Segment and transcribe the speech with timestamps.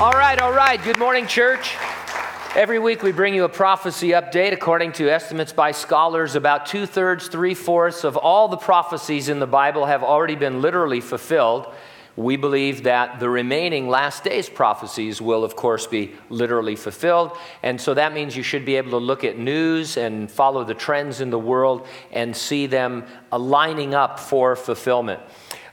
[0.00, 0.80] All right, all right.
[0.80, 1.76] Good morning, church.
[2.54, 4.52] Every week we bring you a prophecy update.
[4.52, 9.40] According to estimates by scholars, about two thirds, three fourths of all the prophecies in
[9.40, 11.74] the Bible have already been literally fulfilled.
[12.14, 17.36] We believe that the remaining last days prophecies will, of course, be literally fulfilled.
[17.64, 20.74] And so that means you should be able to look at news and follow the
[20.74, 25.20] trends in the world and see them aligning up for fulfillment.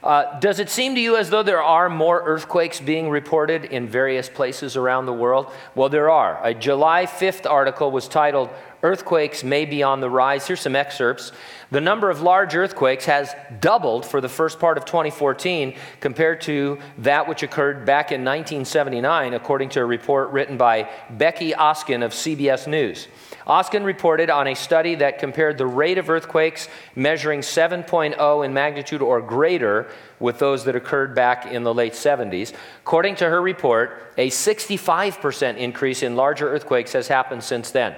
[0.05, 3.89] Uh, does it seem to you as though there are more earthquakes being reported in
[3.89, 5.51] various places around the world?
[5.73, 6.39] Well, there are.
[6.45, 8.51] A July 5th article was titled,
[8.85, 10.45] Earthquakes May Be on the Rise.
[10.45, 11.31] Here's some excerpts.
[11.71, 16.77] The number of large earthquakes has doubled for the first part of 2014 compared to
[16.99, 22.11] that which occurred back in 1979, according to a report written by Becky Oskin of
[22.11, 23.07] CBS News.
[23.47, 29.01] Oskin reported on a study that compared the rate of earthquakes measuring 7.0 in magnitude
[29.01, 29.87] or greater
[30.19, 32.53] with those that occurred back in the late 70s.
[32.83, 37.95] According to her report, a 65% increase in larger earthquakes has happened since then.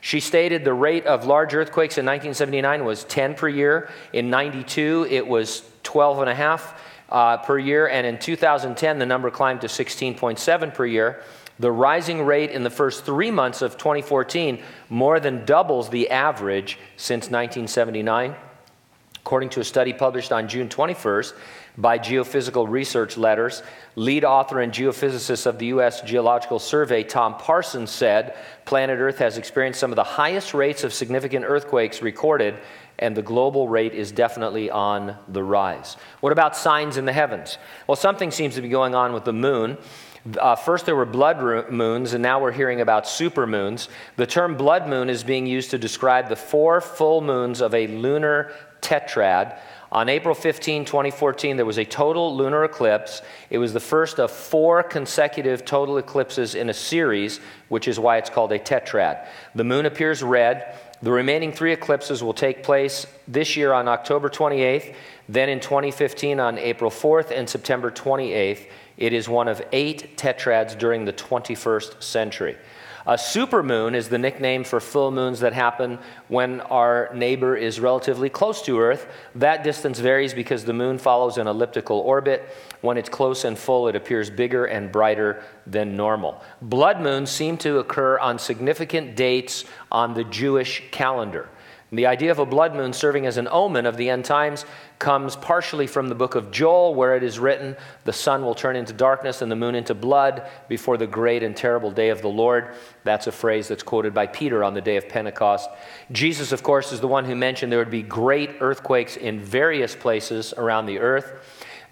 [0.00, 3.90] She stated the rate of large earthquakes in 1979 was 10 per year.
[4.12, 7.88] In 92, it was 12 and a half uh, per year.
[7.88, 11.22] And in 2010, the number climbed to 16.7 per year.
[11.58, 16.78] The rising rate in the first three months of 2014 more than doubles the average
[16.96, 18.34] since 1979.
[19.30, 21.34] According to a study published on June 21st
[21.78, 23.62] by Geophysical Research Letters,
[23.94, 26.00] lead author and geophysicist of the U.S.
[26.00, 30.92] Geological Survey, Tom Parsons, said planet Earth has experienced some of the highest rates of
[30.92, 32.56] significant earthquakes recorded,
[32.98, 35.96] and the global rate is definitely on the rise.
[36.18, 37.56] What about signs in the heavens?
[37.86, 39.78] Well, something seems to be going on with the moon.
[40.38, 43.88] Uh, first, there were blood moons, and now we're hearing about super moons.
[44.16, 47.86] The term blood moon is being used to describe the four full moons of a
[47.86, 49.58] lunar tetrad.
[49.92, 53.22] On April 15, 2014, there was a total lunar eclipse.
[53.50, 58.16] It was the first of four consecutive total eclipses in a series, which is why
[58.16, 59.26] it's called a tetrad.
[59.56, 60.76] The moon appears red.
[61.02, 64.94] The remaining three eclipses will take place this year on October 28th,
[65.28, 68.66] then in 2015 on April 4th and September 28th.
[68.96, 72.56] It is one of eight tetrads during the 21st century.
[73.06, 78.28] A supermoon is the nickname for full moons that happen when our neighbor is relatively
[78.28, 79.06] close to Earth.
[79.34, 82.48] That distance varies because the moon follows an elliptical orbit.
[82.82, 86.42] When it's close and full, it appears bigger and brighter than normal.
[86.60, 91.48] Blood moons seem to occur on significant dates on the Jewish calendar.
[91.92, 94.64] The idea of a blood moon serving as an omen of the end times
[95.00, 98.76] comes partially from the book of Joel, where it is written, The sun will turn
[98.76, 102.28] into darkness and the moon into blood before the great and terrible day of the
[102.28, 102.74] Lord.
[103.02, 105.68] That's a phrase that's quoted by Peter on the day of Pentecost.
[106.12, 109.96] Jesus, of course, is the one who mentioned there would be great earthquakes in various
[109.96, 111.32] places around the earth.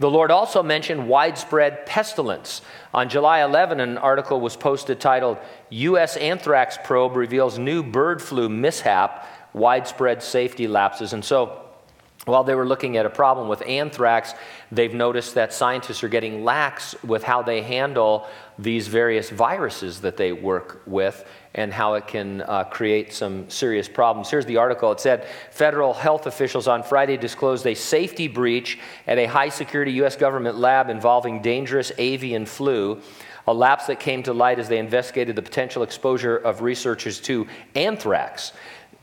[0.00, 2.62] The Lord also mentioned widespread pestilence.
[2.94, 5.38] On July 11, an article was posted titled,
[5.70, 6.16] U.S.
[6.16, 11.12] Anthrax Probe Reveals New Bird Flu Mishap widespread safety lapses.
[11.12, 11.64] And so,
[12.28, 14.34] while they were looking at a problem with anthrax,
[14.70, 18.26] they've noticed that scientists are getting lax with how they handle
[18.58, 23.88] these various viruses that they work with and how it can uh, create some serious
[23.88, 24.28] problems.
[24.30, 24.92] Here's the article.
[24.92, 29.92] It said federal health officials on Friday disclosed a safety breach at a high security
[29.92, 30.14] U.S.
[30.14, 33.00] government lab involving dangerous avian flu.
[33.46, 37.46] A lapse that came to light as they investigated the potential exposure of researchers to
[37.74, 38.52] anthrax.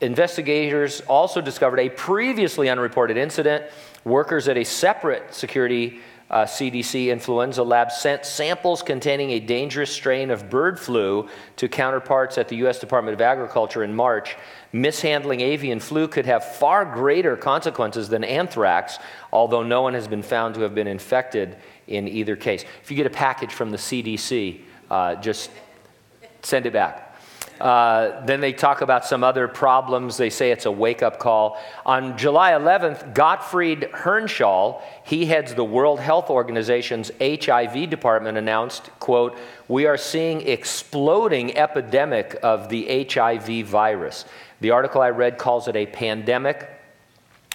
[0.02, 3.66] Investigators also discovered a previously unreported incident.
[4.04, 10.32] Workers at a separate security uh, CDC influenza lab sent samples containing a dangerous strain
[10.32, 12.80] of bird flu to counterparts at the U.S.
[12.80, 14.36] Department of Agriculture in March.
[14.74, 18.98] Mishandling avian flu could have far greater consequences than anthrax,
[19.32, 21.58] although no one has been found to have been infected
[21.88, 22.66] in either case.
[22.82, 25.52] If you get a package from the CDC, uh, just
[26.42, 27.05] send it back.
[27.60, 30.18] Uh, then they talk about some other problems.
[30.18, 31.58] They say it's a wake up call.
[31.86, 39.38] On July 11th, Gottfried Hirnschall, he heads the World Health Organization's HIV department, announced, quote,
[39.68, 44.26] we are seeing exploding epidemic of the HIV virus.
[44.62, 46.75] The article I read calls it a pandemic.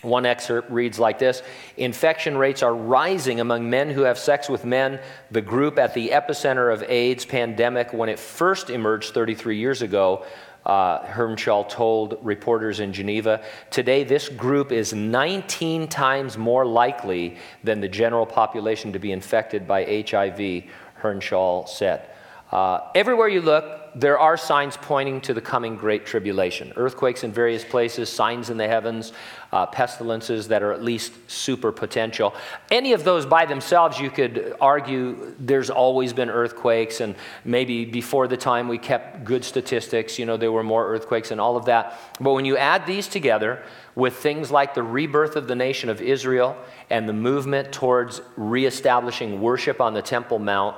[0.02, 1.42] One excerpt reads like this
[1.76, 5.00] Infection rates are rising among men who have sex with men,
[5.30, 10.24] the group at the epicenter of AIDS pandemic when it first emerged 33 years ago.
[10.64, 13.42] Uh, told reporters in Geneva.
[13.70, 19.66] Today, this group is 19 times more likely than the general population to be infected
[19.66, 20.64] by HIV,
[21.00, 22.10] Hirnschall said.
[22.52, 26.72] Uh, everywhere you look, there are signs pointing to the coming great tribulation.
[26.76, 29.12] Earthquakes in various places, signs in the heavens,
[29.52, 32.34] uh, pestilences that are at least super potential.
[32.70, 37.14] Any of those by themselves, you could argue there's always been earthquakes, and
[37.44, 41.40] maybe before the time we kept good statistics, you know, there were more earthquakes and
[41.40, 41.98] all of that.
[42.20, 43.62] But when you add these together
[43.94, 46.56] with things like the rebirth of the nation of Israel
[46.90, 50.76] and the movement towards reestablishing worship on the Temple Mount,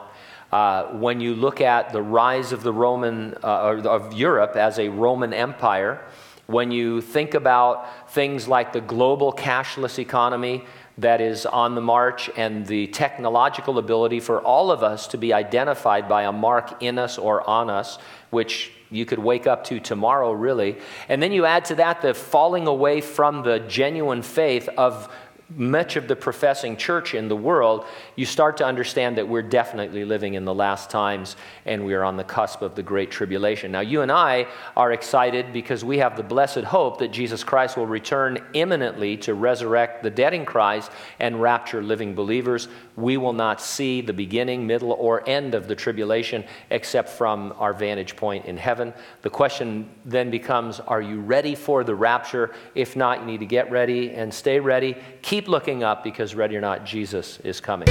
[0.53, 4.89] uh, when you look at the rise of the Roman, uh, of Europe as a
[4.89, 6.05] Roman Empire,
[6.47, 10.65] when you think about things like the global cashless economy
[10.99, 15.33] that is on the march and the technological ability for all of us to be
[15.33, 17.99] identified by a mark in us or on us,
[18.29, 20.77] which you could wake up to tomorrow, really.
[21.09, 25.09] And then you add to that the falling away from the genuine faith of
[25.57, 27.85] much of the professing church in the world,
[28.17, 32.05] you start to understand that we're definitely living in the last times and we are
[32.05, 33.73] on the cusp of the great tribulation.
[33.73, 34.47] Now, you and I
[34.77, 39.35] are excited because we have the blessed hope that Jesus Christ will return imminently to
[39.35, 40.91] resurrect the dead in Christ
[41.21, 42.69] and rapture living believers.
[42.97, 47.73] We will not see the beginning, middle, or end of the tribulation except from our
[47.73, 48.93] vantage point in heaven.
[49.23, 52.55] The question then becomes are you ready for the rapture?
[52.75, 54.97] If not, you need to get ready and stay ready.
[55.23, 57.89] Keep looking up because, ready or not, Jesus is coming.